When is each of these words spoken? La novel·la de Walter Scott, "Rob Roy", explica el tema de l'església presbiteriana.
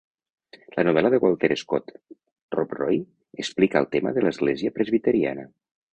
La 0.77 0.85
novel·la 0.87 1.11
de 1.13 1.17
Walter 1.25 1.57
Scott, 1.63 1.93
"Rob 2.57 2.73
Roy", 2.79 2.97
explica 3.47 3.85
el 3.85 3.89
tema 3.97 4.15
de 4.17 4.25
l'església 4.29 4.77
presbiteriana. 4.79 5.47